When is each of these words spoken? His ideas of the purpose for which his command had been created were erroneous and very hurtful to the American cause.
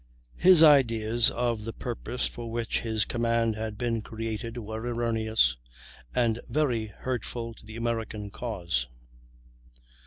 His 0.39 0.63
ideas 0.63 1.29
of 1.29 1.63
the 1.63 1.73
purpose 1.73 2.25
for 2.25 2.49
which 2.49 2.79
his 2.81 3.05
command 3.05 3.55
had 3.55 3.77
been 3.77 4.01
created 4.01 4.57
were 4.57 4.81
erroneous 4.83 5.57
and 6.15 6.39
very 6.49 6.87
hurtful 6.87 7.53
to 7.53 7.63
the 7.63 7.75
American 7.75 8.31
cause. 8.31 8.87